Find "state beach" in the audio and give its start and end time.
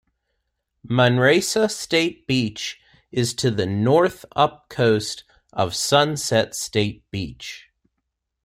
1.69-2.81, 6.55-7.67